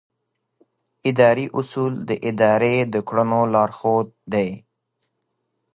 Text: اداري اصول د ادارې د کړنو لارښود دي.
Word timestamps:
اداري 1.09 1.45
اصول 1.59 1.93
د 2.09 2.11
ادارې 2.29 2.75
د 2.93 2.95
کړنو 3.07 3.41
لارښود 3.53 4.07
دي. 4.33 4.49